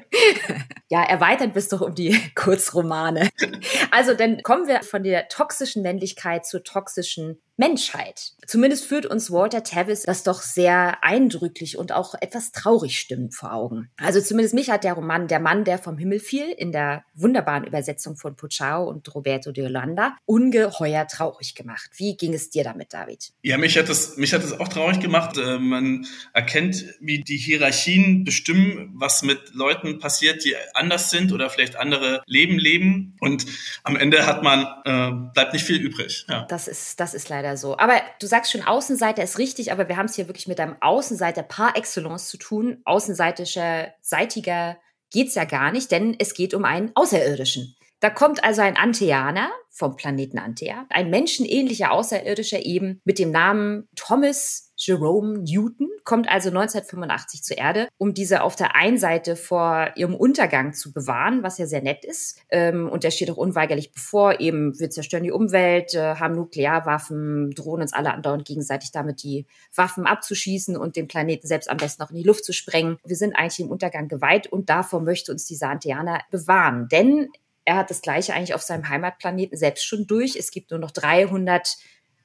ja, 0.88 1.02
erweitern 1.02 1.54
wir 1.54 1.58
es 1.58 1.68
doch 1.68 1.80
um 1.80 1.94
die 1.94 2.18
Kurzromane. 2.34 3.28
Also, 3.90 4.14
dann 4.14 4.42
kommen 4.42 4.66
wir 4.66 4.82
von 4.82 5.02
der 5.02 5.28
toxischen 5.28 5.82
Männlichkeit 5.82 6.46
zur 6.46 6.64
toxischen 6.64 7.40
Menschheit. 7.58 8.32
Zumindest 8.46 8.86
führt 8.86 9.04
uns 9.04 9.30
Walter 9.30 9.62
Tavis 9.62 10.02
das 10.02 10.22
doch 10.22 10.40
sehr 10.40 11.04
eindrücklich 11.04 11.76
und 11.76 11.92
auch 11.92 12.14
etwas 12.20 12.52
traurig 12.52 12.98
stimmend 12.98 13.34
vor 13.34 13.52
Augen. 13.52 13.90
Also 13.98 14.20
zumindest 14.20 14.54
mich 14.54 14.70
hat 14.70 14.84
der 14.84 14.94
Roman 14.94 15.28
Der 15.28 15.40
Mann, 15.40 15.64
der 15.64 15.78
vom 15.78 15.98
Himmel 15.98 16.20
fiel, 16.20 16.50
in 16.56 16.72
der 16.72 17.04
wunderbaren 17.14 17.64
Übersetzung 17.64 18.16
von 18.16 18.36
Pucciao 18.36 18.88
und 18.88 19.12
Roberto 19.14 19.52
de 19.52 19.64
Yolanda, 19.64 20.16
ungeheuer 20.24 21.06
traurig 21.08 21.54
gemacht. 21.54 21.90
Wie 21.96 22.16
ging 22.16 22.32
es 22.32 22.48
dir 22.48 22.64
damit, 22.64 22.94
David? 22.94 23.32
Ja, 23.42 23.58
mich 23.58 23.76
hat 23.76 23.88
das, 23.88 24.16
mich 24.16 24.32
hat 24.32 24.42
das 24.42 24.58
auch 24.58 24.68
traurig 24.68 25.00
gemacht. 25.00 25.36
Äh, 25.36 25.58
man 25.58 26.06
erkennt, 26.32 26.86
wie 27.00 27.22
die 27.22 27.36
Hierarchien 27.36 28.24
bestimmen, 28.24 28.92
was 28.94 29.22
mit 29.22 29.52
Leuten 29.52 29.98
passiert, 29.98 30.44
die 30.44 30.54
anders 30.74 31.10
sind 31.10 31.32
oder 31.32 31.50
vielleicht 31.50 31.76
andere 31.76 32.22
Leben 32.26 32.58
leben. 32.58 33.16
Und 33.20 33.46
am 33.82 33.96
Ende 33.96 34.26
hat 34.26 34.42
man, 34.42 34.66
äh, 34.84 35.32
bleibt 35.34 35.52
nicht 35.52 35.64
viel 35.64 35.80
übrig. 35.80 36.24
Ja. 36.28 36.46
Das 36.48 36.68
ist, 36.68 37.00
das 37.00 37.14
ist 37.14 37.28
leider 37.28 37.47
leider 37.48 37.56
so. 37.56 37.76
Aber 37.78 38.00
du 38.20 38.26
sagst 38.26 38.52
schon, 38.52 38.62
Außenseiter 38.62 39.22
ist 39.22 39.38
richtig, 39.38 39.72
aber 39.72 39.88
wir 39.88 39.96
haben 39.96 40.06
es 40.06 40.14
hier 40.14 40.28
wirklich 40.28 40.48
mit 40.48 40.60
einem 40.60 40.76
Außenseiter 40.80 41.42
par 41.42 41.76
excellence 41.76 42.28
zu 42.28 42.36
tun. 42.36 42.78
Außenseitischer, 42.84 43.92
seitiger 44.00 44.78
geht 45.10 45.28
es 45.28 45.34
ja 45.34 45.44
gar 45.44 45.72
nicht, 45.72 45.90
denn 45.90 46.16
es 46.18 46.34
geht 46.34 46.54
um 46.54 46.64
einen 46.64 46.92
Außerirdischen. 46.94 47.74
Da 48.00 48.10
kommt 48.10 48.44
also 48.44 48.62
ein 48.62 48.76
Anteaner 48.76 49.50
vom 49.70 49.96
Planeten 49.96 50.38
Antea, 50.38 50.86
ein 50.90 51.10
menschenähnlicher 51.10 51.90
Außerirdischer 51.90 52.64
eben 52.64 53.00
mit 53.04 53.18
dem 53.18 53.30
Namen 53.30 53.88
Thomas 53.96 54.67
Jerome 54.78 55.40
Newton, 55.40 55.88
kommt 56.04 56.28
also 56.28 56.48
1985 56.48 57.42
zur 57.42 57.58
Erde, 57.58 57.88
um 57.98 58.14
diese 58.14 58.42
auf 58.42 58.56
der 58.56 58.76
einen 58.76 58.96
Seite 58.96 59.36
vor 59.36 59.90
ihrem 59.96 60.14
Untergang 60.14 60.72
zu 60.72 60.92
bewahren, 60.92 61.42
was 61.42 61.58
ja 61.58 61.66
sehr 61.66 61.82
nett 61.82 62.04
ist. 62.04 62.40
Ähm, 62.48 62.88
und 62.88 63.04
der 63.04 63.10
steht 63.10 63.30
auch 63.30 63.36
unweigerlich 63.36 63.92
bevor, 63.92 64.40
eben 64.40 64.78
wir 64.78 64.88
zerstören 64.88 65.24
die 65.24 65.32
Umwelt, 65.32 65.94
äh, 65.94 66.14
haben 66.14 66.36
Nuklearwaffen, 66.36 67.50
drohen 67.50 67.82
uns 67.82 67.92
alle 67.92 68.14
andauernd 68.14 68.46
gegenseitig 68.46 68.92
damit 68.92 69.22
die 69.22 69.46
Waffen 69.74 70.06
abzuschießen 70.06 70.76
und 70.76 70.96
den 70.96 71.08
Planeten 71.08 71.46
selbst 71.46 71.68
am 71.68 71.76
besten 71.76 72.02
noch 72.02 72.10
in 72.10 72.16
die 72.16 72.22
Luft 72.22 72.44
zu 72.44 72.52
sprengen. 72.52 72.98
Wir 73.04 73.16
sind 73.16 73.34
eigentlich 73.34 73.56
dem 73.56 73.70
Untergang 73.70 74.08
geweiht 74.08 74.46
und 74.46 74.70
davor 74.70 75.00
möchte 75.00 75.32
uns 75.32 75.44
dieser 75.44 75.68
Anteaner 75.68 76.22
bewahren. 76.30 76.88
Denn 76.88 77.28
er 77.68 77.76
hat 77.76 77.90
das 77.90 78.00
Gleiche 78.00 78.32
eigentlich 78.32 78.54
auf 78.54 78.62
seinem 78.62 78.88
Heimatplaneten 78.88 79.58
selbst 79.58 79.84
schon 79.84 80.06
durch. 80.06 80.36
Es 80.36 80.50
gibt 80.50 80.70
nur 80.70 80.80
noch 80.80 80.90
300 80.90 81.76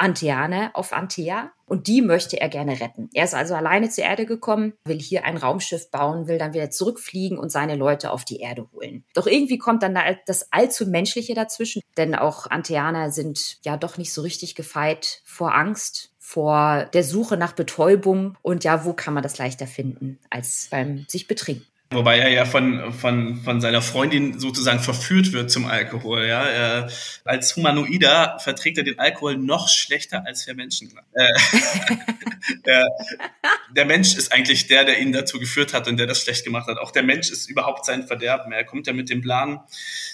Anteaner 0.04 0.72
auf 0.74 0.92
Antea 0.92 1.54
und 1.66 1.88
die 1.88 2.02
möchte 2.02 2.42
er 2.42 2.50
gerne 2.50 2.82
retten. 2.82 3.10
Er 3.14 3.24
ist 3.24 3.34
also 3.34 3.56
alleine 3.56 3.90
zur 3.90 4.04
Erde 4.04 4.26
gekommen, 4.26 4.74
will 4.84 5.00
hier 5.00 5.24
ein 5.24 5.38
Raumschiff 5.38 5.90
bauen, 5.92 6.28
will 6.28 6.38
dann 6.38 6.54
wieder 6.54 6.70
zurückfliegen 6.70 7.38
und 7.38 7.54
seine 7.54 7.78
Leute 7.78 8.12
auf 8.12 8.26
die 8.26 8.42
Erde 8.42 8.68
holen. 8.74 9.06
Doch 9.14 9.28
irgendwie 9.28 9.58
kommt 9.58 9.82
dann 9.82 9.98
das 10.26 10.52
allzu 10.52 10.88
Menschliche 10.88 11.36
dazwischen, 11.36 11.82
denn 11.96 12.16
auch 12.16 12.52
Anteaner 12.52 13.12
sind 13.12 13.60
ja 13.64 13.78
doch 13.78 13.98
nicht 13.98 14.12
so 14.12 14.22
richtig 14.22 14.56
gefeit 14.56 15.22
vor 15.24 15.56
Angst, 15.56 16.12
vor 16.20 16.84
der 16.94 17.06
Suche 17.06 17.38
nach 17.38 17.54
Betäubung 17.54 18.38
und 18.42 18.66
ja, 18.66 18.84
wo 18.84 18.92
kann 18.92 19.14
man 19.14 19.24
das 19.24 19.38
leichter 19.38 19.68
finden 19.68 20.20
als 20.30 20.68
beim 20.70 21.06
sich 21.08 21.28
betrinken? 21.28 21.66
Wobei 21.94 22.20
er 22.20 22.30
ja 22.30 22.46
von, 22.46 22.94
von, 22.94 23.42
von 23.44 23.62
seiner 23.62 23.82
Freundin 23.82 24.40
sozusagen 24.40 24.80
verführt 24.80 25.32
wird 25.32 25.52
zum 25.52 25.66
Alkohol. 25.66 26.26
Ja? 26.26 26.44
Er, 26.44 26.90
als 27.26 27.56
Humanoider 27.56 28.38
verträgt 28.40 28.78
er 28.78 28.84
den 28.84 29.00
Alkohol 29.00 29.38
noch 29.38 29.70
schlechter 29.70 30.26
als 30.26 30.46
wir 30.48 30.56
Menschen. 30.56 30.92
Äh, 31.14 31.28
der, 32.66 32.88
der 33.76 33.86
Mensch 33.86 34.16
ist 34.16 34.32
eigentlich 34.32 34.68
der, 34.68 34.86
der 34.86 35.00
ihn 35.00 35.12
dazu 35.12 35.40
geführt 35.40 35.74
hat 35.74 35.88
und 35.88 35.98
der 35.98 36.08
das 36.08 36.22
schlecht 36.22 36.44
gemacht 36.44 36.68
hat. 36.68 36.78
Auch 36.78 36.92
der 36.92 37.04
Mensch 37.04 37.32
ist 37.32 37.50
überhaupt 37.50 37.86
sein 37.86 38.08
Verderben. 38.08 38.52
Er 38.52 38.64
kommt 38.64 38.88
ja 38.88 38.94
mit 38.94 39.10
dem 39.10 39.22
Plan, 39.22 39.62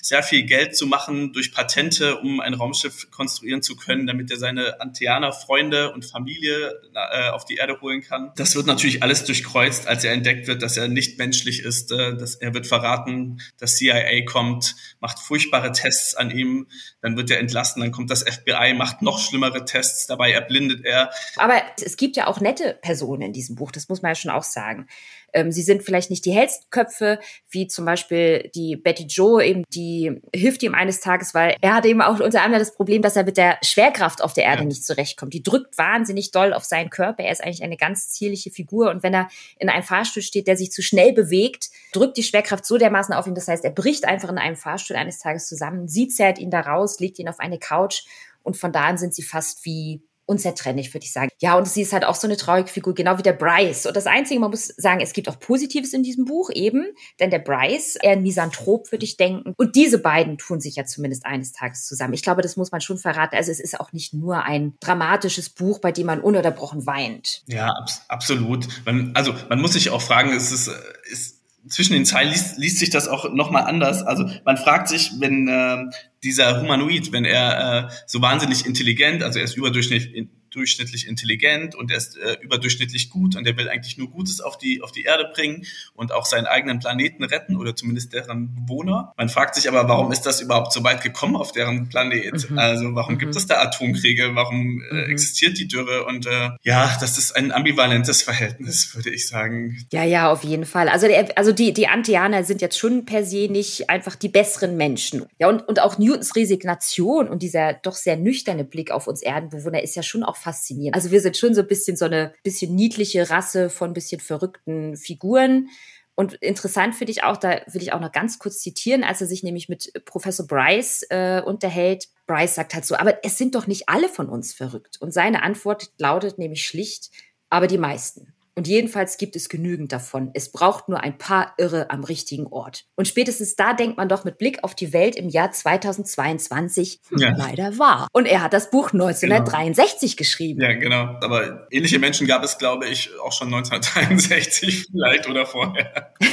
sehr 0.01 0.23
viel 0.23 0.43
Geld 0.43 0.75
zu 0.75 0.87
machen 0.87 1.33
durch 1.33 1.51
Patente, 1.51 2.17
um 2.17 2.39
ein 2.39 2.53
Raumschiff 2.53 3.11
konstruieren 3.11 3.61
zu 3.61 3.75
können, 3.75 4.07
damit 4.07 4.31
er 4.31 4.37
seine 4.37 4.79
Antianer-Freunde 4.81 5.91
und 5.91 6.05
Familie 6.05 6.79
äh, 6.93 7.29
auf 7.29 7.45
die 7.45 7.55
Erde 7.55 7.79
holen 7.81 8.01
kann. 8.01 8.31
Das 8.35 8.55
wird 8.55 8.65
natürlich 8.65 9.03
alles 9.03 9.23
durchkreuzt, 9.25 9.87
als 9.87 10.03
er 10.03 10.13
entdeckt 10.13 10.47
wird, 10.47 10.61
dass 10.61 10.77
er 10.77 10.87
nicht 10.87 11.17
menschlich 11.17 11.61
ist. 11.61 11.68
Äh, 11.91 12.17
dass 12.17 12.35
er 12.35 12.53
wird 12.53 12.67
verraten, 12.67 13.39
das 13.57 13.75
CIA 13.75 14.25
kommt, 14.25 14.75
macht 14.99 15.19
furchtbare 15.19 15.71
Tests 15.71 16.15
an 16.15 16.31
ihm, 16.31 16.67
dann 17.01 17.17
wird 17.17 17.31
er 17.31 17.39
entlassen, 17.39 17.81
dann 17.81 17.91
kommt 17.91 18.09
das 18.09 18.23
FBI, 18.23 18.73
macht 18.73 19.01
noch 19.01 19.19
schlimmere 19.19 19.65
Tests, 19.65 20.07
dabei 20.07 20.31
erblindet 20.31 20.85
er. 20.85 21.11
Aber 21.37 21.61
es 21.81 21.97
gibt 21.97 22.17
ja 22.17 22.27
auch 22.27 22.41
nette 22.41 22.77
Personen 22.81 23.21
in 23.21 23.33
diesem 23.33 23.55
Buch, 23.55 23.71
das 23.71 23.89
muss 23.89 24.01
man 24.01 24.11
ja 24.11 24.15
schon 24.15 24.31
auch 24.31 24.43
sagen. 24.43 24.87
Ähm, 25.33 25.51
sie 25.51 25.61
sind 25.61 25.83
vielleicht 25.83 26.09
nicht 26.09 26.25
die 26.25 26.31
hellsten 26.31 26.69
Köpfe, 26.69 27.19
wie 27.49 27.67
zum 27.67 27.85
Beispiel 27.85 28.49
die 28.55 28.75
Betty 28.75 29.03
Joe, 29.03 29.43
eben 29.43 29.63
die 29.73 30.21
hilft 30.33 30.63
ihm 30.63 30.73
eines 30.73 30.99
Tages, 30.99 31.33
weil 31.33 31.55
er 31.61 31.75
hat 31.75 31.85
eben 31.85 32.01
auch 32.01 32.19
unter 32.19 32.41
anderem 32.41 32.59
das 32.59 32.75
Problem, 32.75 33.01
dass 33.01 33.15
er 33.15 33.23
mit 33.23 33.37
der 33.37 33.57
Schwerkraft 33.63 34.23
auf 34.23 34.33
der 34.33 34.45
Erde 34.45 34.63
ja. 34.63 34.67
nicht 34.67 34.83
zurechtkommt. 34.83 35.33
Die 35.33 35.43
drückt 35.43 35.77
wahnsinnig 35.77 36.31
doll 36.31 36.53
auf 36.53 36.65
seinen 36.65 36.89
Körper. 36.89 37.23
Er 37.23 37.31
ist 37.31 37.43
eigentlich 37.43 37.63
eine 37.63 37.77
ganz 37.77 38.09
zierliche 38.09 38.51
Figur 38.51 38.89
und 38.89 39.03
wenn 39.03 39.13
er 39.13 39.29
in 39.57 39.69
einem 39.69 39.83
Fahrstuhl 39.83 40.23
steht, 40.23 40.47
der 40.47 40.57
sich 40.57 40.71
zu 40.71 40.81
schnell 40.81 41.13
bewegt, 41.13 41.69
drückt 41.93 42.17
die 42.17 42.23
Schwerkraft 42.23 42.65
so 42.65 42.77
dermaßen 42.77 43.13
auf 43.13 43.27
ihn. 43.27 43.35
Das 43.35 43.47
heißt, 43.47 43.63
er 43.63 43.71
bricht 43.71 44.05
einfach 44.05 44.29
in 44.29 44.37
einem 44.37 44.55
Fahrstuhl 44.55 44.88
eines 44.95 45.19
Tages 45.19 45.47
zusammen. 45.47 45.87
Sie 45.87 46.07
zerrt 46.07 46.39
ihn 46.39 46.51
da 46.51 46.61
raus, 46.61 46.99
legt 46.99 47.19
ihn 47.19 47.29
auf 47.29 47.39
eine 47.39 47.59
Couch 47.59 48.03
und 48.43 48.57
von 48.57 48.71
da 48.71 48.85
an 48.85 48.97
sind 48.97 49.13
sie 49.13 49.23
fast 49.23 49.65
wie 49.65 50.01
unzertrennlich, 50.29 50.93
würde 50.93 51.05
ich 51.05 51.11
sagen. 51.11 51.29
Ja, 51.39 51.57
und 51.57 51.67
sie 51.67 51.81
ist 51.81 51.91
halt 51.91 52.05
auch 52.05 52.13
so 52.13 52.27
eine 52.27 52.37
traurige 52.37 52.69
Figur, 52.69 52.93
genau 52.93 53.17
wie 53.17 53.23
der 53.23 53.33
Bryce. 53.33 53.87
Und 53.87 53.97
das 53.97 54.05
Einzige, 54.05 54.39
man 54.39 54.51
muss 54.51 54.67
sagen, 54.67 55.01
es 55.01 55.13
gibt 55.13 55.27
auch 55.27 55.39
Positives 55.39 55.91
in 55.91 56.03
diesem 56.03 56.25
Buch 56.25 56.51
eben, 56.53 56.85
denn 57.19 57.31
der 57.31 57.39
Bryce, 57.39 57.95
eher 57.95 58.11
ein 58.11 58.21
Misanthrop, 58.21 58.91
würde 58.91 59.05
ich 59.05 59.17
denken. 59.17 59.55
Und 59.57 59.75
diese 59.75 59.97
beiden 59.97 60.37
tun 60.37 60.61
sich 60.61 60.75
ja 60.75 60.85
zumindest 60.85 61.25
eines 61.25 61.51
Tages 61.51 61.87
zusammen. 61.87 62.13
Ich 62.13 62.21
glaube, 62.21 62.43
das 62.43 62.57
muss 62.57 62.71
man 62.71 62.79
schon 62.79 62.99
verraten. 62.99 63.35
Also 63.35 63.51
es 63.51 63.59
ist 63.59 63.79
auch 63.79 63.91
nicht 63.91 64.13
nur 64.13 64.43
ein 64.43 64.75
dramatisches 64.81 65.49
Buch, 65.49 65.79
bei 65.79 65.91
dem 65.91 66.05
man 66.05 66.21
ununterbrochen 66.21 66.85
weint. 66.85 67.41
Ja, 67.47 67.69
abs 67.69 68.03
absolut. 68.07 68.67
Man, 68.85 69.13
also 69.15 69.33
man 69.49 69.59
muss 69.59 69.73
sich 69.73 69.89
auch 69.89 70.01
fragen, 70.01 70.31
ist 70.31 70.51
es 70.51 70.69
ist 71.09 71.38
zwischen 71.67 71.93
den 71.93 72.05
Zeilen 72.05 72.31
liest, 72.31 72.57
liest 72.57 72.79
sich 72.79 72.89
das 72.89 73.07
auch 73.07 73.33
nochmal 73.33 73.63
anders. 73.63 74.03
Also 74.03 74.29
man 74.45 74.57
fragt 74.57 74.87
sich, 74.87 75.11
wenn 75.19 75.47
äh, 75.47 75.77
dieser 76.23 76.61
Humanoid, 76.61 77.11
wenn 77.11 77.25
er 77.25 77.89
äh, 77.89 77.93
so 78.07 78.21
wahnsinnig 78.21 78.65
intelligent, 78.65 79.23
also 79.23 79.39
er 79.39 79.45
ist 79.45 79.57
überdurchschnittlich 79.57 80.27
durchschnittlich 80.51 81.07
intelligent 81.07 81.75
und 81.75 81.91
er 81.91 81.97
ist 81.97 82.17
äh, 82.17 82.37
überdurchschnittlich 82.41 83.09
gut 83.09 83.35
und 83.35 83.45
er 83.45 83.57
will 83.57 83.69
eigentlich 83.69 83.97
nur 83.97 84.09
Gutes 84.09 84.41
auf 84.41 84.57
die, 84.57 84.81
auf 84.81 84.91
die 84.91 85.03
Erde 85.03 85.29
bringen 85.33 85.65
und 85.93 86.11
auch 86.11 86.25
seinen 86.25 86.45
eigenen 86.45 86.79
Planeten 86.79 87.23
retten 87.23 87.55
oder 87.55 87.75
zumindest 87.75 88.13
deren 88.13 88.55
Bewohner. 88.55 89.13
Man 89.17 89.29
fragt 89.29 89.55
sich 89.55 89.67
aber, 89.67 89.87
warum 89.87 90.11
ist 90.11 90.23
das 90.23 90.41
überhaupt 90.41 90.73
so 90.73 90.83
weit 90.83 91.01
gekommen 91.01 91.35
auf 91.35 91.51
deren 91.51 91.89
Planet? 91.89 92.49
Mhm. 92.49 92.59
Also 92.59 92.95
warum 92.95 93.15
mhm. 93.15 93.19
gibt 93.19 93.35
es 93.35 93.47
da 93.47 93.61
Atomkriege? 93.61 94.31
Warum 94.35 94.81
äh, 94.89 94.93
mhm. 94.93 95.11
existiert 95.11 95.57
die 95.57 95.67
Dürre? 95.67 96.05
Und 96.05 96.25
äh, 96.25 96.49
ja, 96.63 96.97
das 96.99 97.17
ist 97.17 97.35
ein 97.35 97.51
ambivalentes 97.51 98.21
Verhältnis, 98.21 98.95
würde 98.95 99.09
ich 99.09 99.27
sagen. 99.27 99.85
Ja, 99.91 100.03
ja, 100.03 100.31
auf 100.31 100.43
jeden 100.43 100.65
Fall. 100.65 100.89
Also, 100.89 101.07
der, 101.07 101.37
also 101.37 101.51
die, 101.51 101.73
die 101.73 101.87
Antianer 101.87 102.43
sind 102.43 102.61
jetzt 102.61 102.77
schon 102.77 103.05
per 103.05 103.25
se 103.25 103.47
nicht 103.49 103.89
einfach 103.89 104.15
die 104.15 104.29
besseren 104.29 104.77
Menschen. 104.77 105.25
Ja, 105.39 105.49
und, 105.49 105.67
und 105.67 105.81
auch 105.81 105.97
Newtons 105.97 106.35
Resignation 106.35 107.27
und 107.27 107.43
dieser 107.43 107.73
doch 107.73 107.95
sehr 107.95 108.17
nüchterne 108.17 108.63
Blick 108.63 108.91
auf 108.91 109.07
uns 109.07 109.21
Erdenbewohner 109.21 109.81
ist 109.81 109.95
ja 109.95 110.03
schon 110.03 110.23
auch 110.23 110.35
faszinierend. 110.39 110.95
Also 110.95 111.11
wir 111.11 111.21
sind 111.21 111.37
schon 111.37 111.53
so 111.53 111.61
ein 111.61 111.67
bisschen 111.67 111.97
so 111.97 112.05
eine 112.05 112.33
bisschen 112.43 112.75
niedliche 112.75 113.29
Rasse 113.29 113.69
von 113.69 113.93
bisschen 113.93 114.21
verrückten 114.21 114.97
Figuren. 114.97 115.69
Und 116.15 116.33
interessant 116.33 116.95
finde 116.95 117.11
ich 117.11 117.23
auch, 117.23 117.37
da 117.37 117.61
will 117.67 117.81
ich 117.81 117.93
auch 117.93 118.01
noch 118.01 118.11
ganz 118.11 118.39
kurz 118.39 118.59
zitieren, 118.59 119.05
als 119.05 119.21
er 119.21 119.27
sich 119.27 119.41
nämlich 119.41 119.69
mit 119.69 119.93
Professor 120.03 120.45
Bryce 120.45 121.05
äh, 121.09 121.41
unterhält. 121.41 122.09
Bryce 122.27 122.55
sagt 122.55 122.73
halt 122.73 122.85
so, 122.85 122.95
aber 122.95 123.23
es 123.23 123.37
sind 123.37 123.55
doch 123.55 123.67
nicht 123.67 123.87
alle 123.87 124.09
von 124.09 124.27
uns 124.27 124.53
verrückt. 124.53 124.97
Und 124.99 125.13
seine 125.13 125.43
Antwort 125.43 125.91
lautet 125.97 126.37
nämlich 126.37 126.65
schlicht, 126.65 127.09
aber 127.49 127.67
die 127.67 127.77
meisten. 127.77 128.33
Und 128.59 128.67
jedenfalls 128.67 129.17
gibt 129.17 129.37
es 129.37 129.47
genügend 129.47 129.93
davon. 129.93 130.31
Es 130.33 130.51
braucht 130.51 130.89
nur 130.89 130.99
ein 130.99 131.17
paar 131.17 131.53
Irre 131.57 131.89
am 131.91 132.03
richtigen 132.03 132.45
Ort. 132.45 132.83
Und 132.97 133.07
spätestens 133.07 133.55
da 133.55 133.71
denkt 133.73 133.95
man 133.95 134.09
doch 134.09 134.25
mit 134.25 134.37
Blick 134.37 134.65
auf 134.65 134.75
die 134.75 134.91
Welt 134.91 135.15
im 135.15 135.29
Jahr 135.29 135.51
2022 135.53 136.99
hm, 137.07 137.17
ja. 137.19 137.33
leider 137.37 137.79
wahr. 137.79 138.09
Und 138.11 138.25
er 138.25 138.41
hat 138.43 138.51
das 138.51 138.69
Buch 138.69 138.91
1963 138.91 140.11
genau. 140.11 140.17
geschrieben. 140.17 140.61
Ja, 140.61 140.73
genau. 140.73 141.17
Aber 141.21 141.67
ähnliche 141.71 141.99
Menschen 141.99 142.27
gab 142.27 142.43
es, 142.43 142.57
glaube 142.57 142.85
ich, 142.85 143.09
auch 143.23 143.31
schon 143.31 143.47
1963 143.47 144.87
vielleicht 144.91 145.29
oder 145.29 145.45
vorher. 145.45 146.13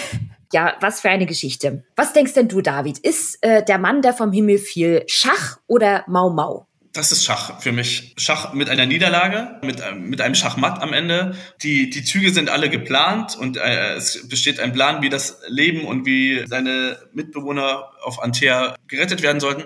Ja, 0.53 0.77
was 0.81 1.01
für 1.01 1.11
eine 1.11 1.27
Geschichte. 1.27 1.85
Was 1.97 2.13
denkst 2.13 2.35
denn 2.35 2.47
du, 2.47 2.61
David? 2.61 2.99
Ist 2.99 3.43
äh, 3.43 3.65
der 3.65 3.79
Mann, 3.79 4.01
der 4.01 4.15
vom 4.15 4.31
Himmel 4.31 4.59
fiel, 4.59 5.03
Schach 5.09 5.59
oder 5.67 6.05
Mau 6.07 6.31
Mau? 6.31 6.69
Das 6.97 7.13
ist 7.13 7.25
Schach 7.25 7.61
für 7.61 7.73
mich. 7.73 8.15
Schach 8.17 8.55
mit 8.55 8.71
einer 8.71 8.87
Niederlage, 8.87 9.59
mit, 9.63 9.83
mit 9.99 10.23
einem 10.23 10.35
Schachmatt 10.35 10.81
am 10.81 10.95
Ende. 10.95 11.37
Die, 11.63 11.91
die 11.91 12.03
Züge 12.03 12.33
sind 12.33 12.49
alle 12.49 12.71
geplant 12.71 13.37
und 13.37 13.59
äh, 13.59 13.95
es 13.97 14.27
besteht 14.29 14.61
ein 14.61 14.73
Plan, 14.73 15.03
wie 15.03 15.11
das 15.11 15.43
Leben 15.47 15.85
und 15.85 16.07
wie 16.07 16.47
seine 16.47 16.97
Mitbewohner 17.13 17.91
auf 18.03 18.23
Antea 18.23 18.77
gerettet 18.89 19.23
werden 19.23 19.41
sollten. 19.41 19.65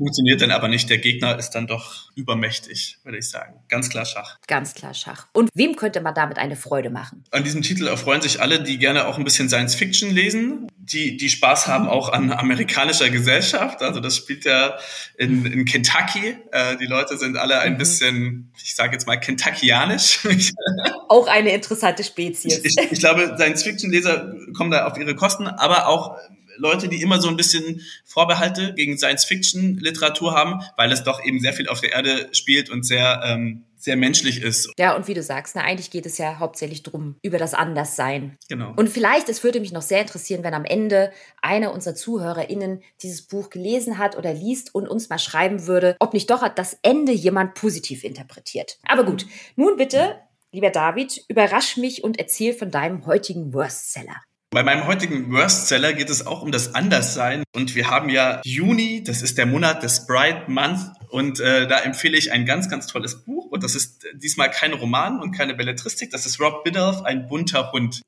Funktioniert 0.00 0.40
dann 0.40 0.50
aber 0.50 0.68
nicht. 0.68 0.88
Der 0.88 0.96
Gegner 0.96 1.38
ist 1.38 1.50
dann 1.50 1.66
doch 1.66 2.10
übermächtig, 2.14 2.96
würde 3.04 3.18
ich 3.18 3.28
sagen. 3.28 3.60
Ganz 3.68 3.90
klar 3.90 4.06
Schach. 4.06 4.38
Ganz 4.46 4.72
klar 4.72 4.94
Schach. 4.94 5.26
Und 5.34 5.50
wem 5.52 5.76
könnte 5.76 6.00
man 6.00 6.14
damit 6.14 6.38
eine 6.38 6.56
Freude 6.56 6.88
machen? 6.88 7.22
An 7.32 7.44
diesem 7.44 7.60
Titel 7.60 7.86
erfreuen 7.86 8.22
sich 8.22 8.40
alle, 8.40 8.62
die 8.62 8.78
gerne 8.78 9.06
auch 9.06 9.18
ein 9.18 9.24
bisschen 9.24 9.50
Science 9.50 9.74
Fiction 9.74 10.10
lesen, 10.10 10.68
die, 10.78 11.18
die 11.18 11.28
Spaß 11.28 11.66
haben 11.66 11.86
auch 11.86 12.08
an 12.08 12.32
amerikanischer 12.32 13.10
Gesellschaft. 13.10 13.82
Also 13.82 14.00
das 14.00 14.16
spielt 14.16 14.46
ja 14.46 14.78
in, 15.18 15.44
in 15.44 15.66
Kentucky. 15.66 16.34
Äh, 16.50 16.78
die 16.78 16.86
Leute 16.86 17.18
sind 17.18 17.36
alle 17.36 17.60
ein 17.60 17.74
mhm. 17.74 17.78
bisschen, 17.78 18.52
ich 18.64 18.74
sage 18.74 18.92
jetzt 18.92 19.06
mal, 19.06 19.16
kentuckianisch. 19.16 20.20
auch 21.10 21.26
eine 21.26 21.52
interessante 21.52 22.04
Spezies. 22.04 22.64
Ich, 22.64 22.74
ich, 22.78 22.92
ich 22.92 22.98
glaube, 23.00 23.34
Science-Fiction-Leser 23.36 24.34
kommen 24.56 24.70
da 24.70 24.86
auf 24.86 24.96
ihre 24.96 25.14
Kosten, 25.14 25.46
aber 25.46 25.88
auch 25.88 26.16
Leute, 26.56 26.88
die 26.88 27.02
immer 27.02 27.20
so 27.20 27.28
ein 27.28 27.36
bisschen 27.36 27.82
Vorbehalte 28.04 28.74
gegen 28.74 28.98
Science-Fiction-Literatur 28.98 30.32
haben, 30.32 30.60
weil 30.76 30.92
es 30.92 31.04
doch 31.04 31.24
eben 31.24 31.40
sehr 31.40 31.52
viel 31.52 31.68
auf 31.68 31.80
der 31.80 31.92
Erde 31.92 32.28
spielt 32.32 32.70
und 32.70 32.84
sehr 32.84 33.22
ähm, 33.24 33.64
sehr 33.80 33.96
menschlich 33.96 34.42
ist. 34.42 34.70
Ja, 34.78 34.94
und 34.94 35.08
wie 35.08 35.14
du 35.14 35.22
sagst, 35.22 35.56
na, 35.56 35.62
eigentlich 35.62 35.90
geht 35.90 36.04
es 36.04 36.18
ja 36.18 36.38
hauptsächlich 36.38 36.82
drum 36.82 37.16
über 37.22 37.38
das 37.38 37.54
Anderssein. 37.54 38.36
Genau. 38.48 38.74
Und 38.76 38.90
vielleicht, 38.90 39.28
es 39.28 39.42
würde 39.42 39.60
mich 39.60 39.72
noch 39.72 39.82
sehr 39.82 40.02
interessieren, 40.02 40.44
wenn 40.44 40.54
am 40.54 40.66
Ende 40.66 41.10
einer 41.40 41.72
unserer 41.72 41.94
ZuhörerInnen 41.94 42.82
dieses 43.02 43.22
Buch 43.22 43.48
gelesen 43.48 43.98
hat 43.98 44.16
oder 44.16 44.34
liest 44.34 44.74
und 44.74 44.86
uns 44.86 45.08
mal 45.08 45.18
schreiben 45.18 45.66
würde, 45.66 45.96
ob 45.98 46.12
nicht 46.12 46.30
doch 46.30 46.46
das 46.48 46.78
Ende 46.82 47.12
jemand 47.12 47.54
positiv 47.54 48.04
interpretiert. 48.04 48.78
Aber 48.86 49.04
gut, 49.04 49.26
nun 49.56 49.76
bitte, 49.76 50.16
lieber 50.52 50.70
David, 50.70 51.24
überrasch 51.28 51.78
mich 51.78 52.04
und 52.04 52.18
erzähl 52.18 52.52
von 52.52 52.70
deinem 52.70 53.06
heutigen 53.06 53.54
Worstseller. 53.54 54.16
Bei 54.52 54.64
meinem 54.64 54.88
heutigen 54.88 55.32
Worstseller 55.32 55.92
geht 55.92 56.10
es 56.10 56.26
auch 56.26 56.42
um 56.42 56.50
das 56.50 56.74
Anderssein. 56.74 57.44
Und 57.52 57.76
wir 57.76 57.88
haben 57.88 58.08
ja 58.08 58.40
Juni, 58.44 59.04
das 59.04 59.22
ist 59.22 59.38
der 59.38 59.46
Monat 59.46 59.84
des 59.84 60.08
Bright 60.08 60.48
Month. 60.48 60.80
Und 61.08 61.38
äh, 61.38 61.68
da 61.68 61.78
empfehle 61.78 62.18
ich 62.18 62.32
ein 62.32 62.46
ganz, 62.46 62.68
ganz 62.68 62.88
tolles 62.88 63.22
Buch. 63.22 63.46
Und 63.52 63.62
das 63.62 63.76
ist 63.76 64.04
diesmal 64.14 64.50
kein 64.50 64.72
Roman 64.72 65.20
und 65.20 65.30
keine 65.30 65.54
Belletristik. 65.54 66.10
Das 66.10 66.26
ist 66.26 66.40
Rob 66.40 66.64
Biddulph, 66.64 67.02
ein 67.02 67.28
bunter 67.28 67.70
Hund. 67.70 68.02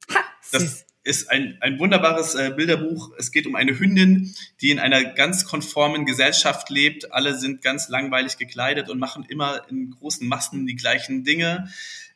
Das 0.51 0.85
ist 1.05 1.31
ein, 1.31 1.59
ein 1.61 1.79
wunderbares 1.79 2.35
äh, 2.35 2.53
Bilderbuch. 2.57 3.13
Es 3.19 3.31
geht 3.31 3.47
um 3.47 3.55
eine 3.55 3.79
Hündin, 3.79 4.35
die 4.61 4.71
in 4.71 4.81
einer 4.81 5.05
ganz 5.05 5.45
konformen 5.45 6.07
Gesellschaft 6.07 6.71
lebt. 6.71 7.13
Alle 7.13 7.39
sind 7.39 7.63
ganz 7.63 7.89
langweilig 7.89 8.37
gekleidet 8.37 8.89
und 8.89 8.99
machen 8.99 9.25
immer 9.29 9.63
in 9.71 9.93
großen 9.93 10.27
Massen 10.27 10.67
die 10.67 10.77
gleichen 10.77 11.23
Dinge. 11.23 11.69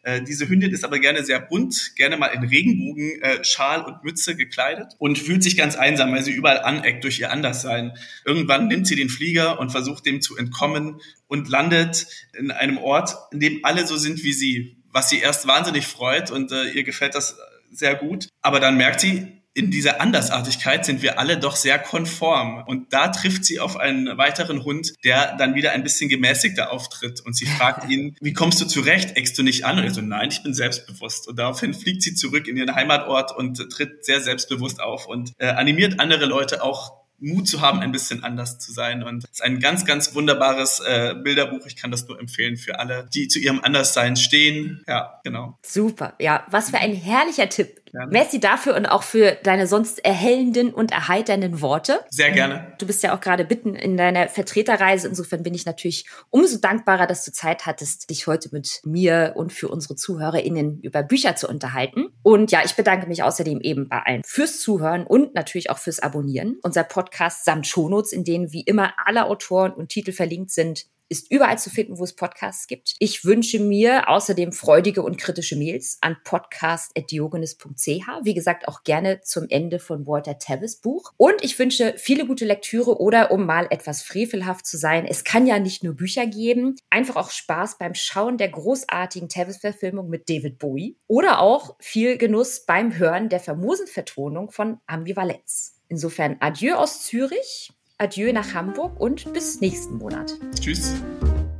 Äh, 0.07 0.23
diese 0.23 0.49
Hündin 0.49 0.73
ist 0.73 0.85
aber 0.85 1.01
gerne 1.01 1.25
sehr 1.25 1.41
bunt, 1.41 1.97
gerne 1.97 2.17
mal 2.17 2.29
in 2.29 2.45
Regenbogen, 2.45 3.21
äh, 3.23 3.43
Schal 3.43 3.83
und 3.83 4.05
Mütze 4.05 4.37
gekleidet 4.37 4.93
und 4.99 5.19
fühlt 5.19 5.43
sich 5.43 5.57
ganz 5.57 5.75
einsam, 5.75 6.13
weil 6.13 6.23
sie 6.23 6.31
überall 6.31 6.61
aneckt 6.61 7.03
durch 7.03 7.19
ihr 7.19 7.33
Anderssein. 7.33 7.91
Irgendwann 8.25 8.69
nimmt 8.69 8.87
sie 8.87 8.95
den 8.95 9.09
Flieger 9.09 9.59
und 9.59 9.71
versucht 9.71 10.07
dem 10.07 10.21
zu 10.21 10.37
entkommen 10.37 11.01
und 11.27 11.49
landet 11.49 12.07
in 12.39 12.53
einem 12.53 12.79
Ort, 12.79 13.17
in 13.33 13.41
dem 13.41 13.65
alle 13.65 13.85
so 13.85 13.97
sind 13.97 14.23
wie 14.23 14.33
sie, 14.33 14.77
was 14.93 15.09
sie 15.09 15.19
erst 15.19 15.49
wahnsinnig 15.49 15.89
freut 15.89 16.31
und 16.31 16.53
äh, 16.53 16.71
ihr 16.71 16.85
gefällt 16.85 17.17
das 17.17 17.37
sehr 17.73 17.97
gut. 17.97 18.29
Aber 18.43 18.61
dann 18.61 18.77
merkt 18.77 19.01
sie, 19.01 19.36
in 19.57 19.71
dieser 19.71 20.03
Andersartigkeit 20.03 20.85
sind 20.85 21.01
wir 21.01 21.19
alle 21.19 21.39
doch 21.39 21.57
sehr 21.57 21.79
konform. 21.79 22.63
Und 22.67 22.93
da 22.93 23.09
trifft 23.09 23.47
sie 23.47 23.59
auf 23.59 23.79
einen 23.79 24.19
weiteren 24.19 24.65
Hund, 24.65 24.93
der 25.03 25.35
dann 25.39 25.55
wieder 25.55 25.73
ein 25.73 25.83
bisschen 25.83 26.11
gemäßigter 26.11 26.71
auftritt. 26.71 27.23
Und 27.23 27.35
sie 27.35 27.47
fragt 27.47 27.89
ihn, 27.89 28.17
wie 28.21 28.35
kommst 28.35 28.61
du 28.61 28.67
zurecht? 28.67 29.17
Eckst 29.17 29.39
du 29.39 29.43
nicht 29.43 29.65
an? 29.65 29.79
Und 29.79 29.85
er 29.85 29.95
so, 29.95 30.03
nein, 30.03 30.29
ich 30.29 30.43
bin 30.43 30.53
selbstbewusst. 30.53 31.27
Und 31.27 31.39
daraufhin 31.39 31.73
fliegt 31.73 32.03
sie 32.03 32.15
zurück 32.15 32.49
in 32.49 32.59
ihren 32.59 32.75
Heimatort 32.75 33.35
und 33.35 33.71
tritt 33.71 34.05
sehr 34.05 34.21
selbstbewusst 34.21 34.79
auf 34.83 35.07
und 35.07 35.33
äh, 35.39 35.47
animiert 35.47 36.01
andere 36.01 36.27
Leute 36.27 36.63
auch 36.63 37.07
Mut 37.19 37.49
zu 37.49 37.61
haben, 37.61 37.81
ein 37.81 37.93
bisschen 37.93 38.25
anders 38.25 38.59
zu 38.59 38.73
sein. 38.73 39.03
Und 39.03 39.25
es 39.25 39.31
ist 39.31 39.43
ein 39.43 39.61
ganz, 39.61 39.85
ganz 39.85 40.15
wunderbares 40.15 40.81
äh, 40.81 41.15
Bilderbuch. 41.15 41.65
Ich 41.67 41.77
kann 41.77 41.91
das 41.91 42.07
nur 42.09 42.21
empfehlen 42.21 42.57
für 42.57 42.79
alle, 42.79 43.09
die 43.15 43.29
zu 43.29 43.39
ihrem 43.39 43.61
Anderssein 43.61 44.17
stehen. 44.17 44.85
Ja, 44.87 45.21
genau. 45.25 45.59
Super. 45.65 46.15
Ja, 46.21 46.47
was 46.51 46.71
für 46.71 46.79
ein 46.79 46.95
herrlicher 46.95 47.49
Tipp. 47.49 47.81
Gerne. 47.93 48.11
Merci 48.11 48.41
dafür 48.41 48.75
und 48.75 48.87
auch 48.87 49.03
für 49.03 49.37
deine 49.43 49.67
sonst 49.67 50.05
erhellenden 50.05 50.73
und 50.73 50.93
erheiternden 50.93 51.61
Worte. 51.61 52.01
Sehr 52.11 52.31
gerne. 52.31 52.75
Du 52.79 52.87
bist 52.87 53.03
ja 53.03 53.15
auch 53.15 53.21
gerade 53.21 53.45
mitten 53.45 53.75
in 53.75 53.97
deiner 53.97 54.29
Vertreterreise. 54.29 55.09
Insofern 55.09 55.43
bin 55.43 55.55
ich 55.55 55.67
natürlich 55.67 56.07
umso 56.31 56.59
dankbarer, 56.59 57.07
dass 57.07 57.25
du 57.25 57.33
Zeit 57.33 57.67
hattest, 57.67 58.11
dich 58.11 58.27
heute 58.27 58.49
mit 58.53 58.81
mir 58.85 59.33
und 59.37 59.53
für 59.53 59.69
unsere 59.69 59.97
ZuhörerInnen 59.97 60.81
über 60.81 61.03
Bücher 61.03 61.37
zu 61.37 61.49
unterhalten. 61.49 62.09
Und 62.23 62.53
ja, 62.53 62.61
ich 62.65 62.75
bedanke 62.75 63.07
mich 63.07 63.23
außerdem 63.23 63.61
eben 63.61 63.89
bei 63.89 64.03
allen 64.05 64.23
fürs 64.25 64.61
Zuhören 64.61 65.07
und 65.07 65.35
natürlich 65.35 65.71
auch 65.71 65.79
fürs 65.79 66.01
Abonnieren. 66.01 66.59
Unser 66.63 66.85
Podcast 66.85 67.45
samt 67.45 67.67
Shownotes, 67.67 68.13
in 68.13 68.25
denen 68.25 68.53
wie 68.53 68.63
immer 68.63 68.95
alle 69.05 69.27
Autoren 69.27 69.73
und 69.73 69.89
Titel 69.89 70.13
verlinkt 70.13 70.51
sind, 70.51 70.87
ist 71.09 71.31
überall 71.31 71.59
zu 71.59 71.71
finden, 71.71 71.99
wo 71.99 72.05
es 72.05 72.15
Podcasts 72.15 72.67
gibt. 72.67 72.95
Ich 72.99 73.25
wünsche 73.25 73.61
mir 73.61 74.09
außerdem 74.09 74.53
freudige 74.53 75.03
und 75.03 75.19
kritische 75.19 75.57
Mails 75.57 75.99
an 76.01 76.17
podcast.diogenes.ch. 76.25 78.07
Wie 78.23 78.35
gesagt, 78.35 78.69
auch 78.69 78.83
gerne 78.85 79.21
zum 79.23 79.47
Ende 79.49 79.79
von 79.79 80.07
Walter 80.07 80.39
Tevis 80.39 80.77
Buch. 80.77 81.13
Und 81.17 81.43
ich 81.43 81.59
wünsche 81.59 81.95
viele 81.97 82.27
gute 82.27 82.45
Lektüre 82.45 83.01
oder, 83.01 83.31
um 83.31 83.47
mal 83.47 83.67
etwas 83.71 84.03
frevelhaft 84.03 84.67
zu 84.67 84.77
sein, 84.77 85.07
es 85.07 85.25
kann 85.25 85.47
ja 85.47 85.59
nicht 85.59 85.85
nur 85.85 85.95
Bücher 85.95 86.27
geben, 86.27 86.77
einfach 86.91 87.17
auch 87.17 87.31
Spaß 87.31 87.79
beim 87.79 87.95
Schauen 87.95 88.39
der 88.39 88.49
großartigen 88.49 89.29
Tevis-Verfilmung 89.29 90.09
mit 90.09 90.29
David 90.29 90.59
Bowie 90.59 90.97
oder 91.07 91.41
auch 91.41 91.77
viel 91.81 92.19
Genuss 92.19 92.65
beim 92.67 92.97
Hören 92.97 93.29
der 93.29 93.41
famosen 93.41 93.87
Vertonung 93.87 94.51
von 94.51 94.79
Ambivalenz. 94.87 95.75
Insofern 95.89 96.37
Adieu 96.41 96.75
aus 96.75 97.05
Zürich 97.05 97.71
Adieu 97.99 98.31
nach 98.35 98.53
Hamburg 98.53 99.01
und 99.01 99.33
bis 99.33 99.63
nächsten 99.63 99.97
Monat. 99.97 100.31
Tschüss. 100.61 101.03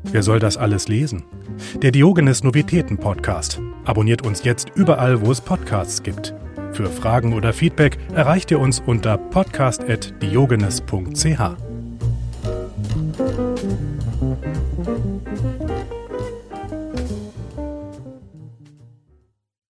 Wer 0.03 0.23
soll 0.23 0.39
das 0.39 0.59
alles 0.59 0.87
lesen? 0.87 1.25
Der 1.77 1.93
Diogenes 1.93 2.45
Novitäten 2.45 2.99
Podcast. 2.99 3.59
Abonniert 3.87 4.21
uns 4.21 4.45
jetzt 4.45 4.69
überall, 4.75 5.25
wo 5.25 5.33
es 5.33 5.41
Podcasts 5.41 6.03
gibt. 6.03 6.35
Für 6.73 6.91
Fragen 6.91 7.33
oder 7.33 7.55
Feedback 7.55 7.97
erreicht 8.15 8.51
ihr 8.51 8.61
uns 8.61 8.81
unter 8.81 9.17
podcast.diogenes.ch. 9.17 11.76